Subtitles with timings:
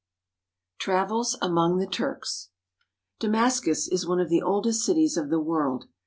[0.79, 2.49] TRAVELS AMONG THE TURKS
[3.19, 5.89] DAMASCUS is one of the oldest cities of the world.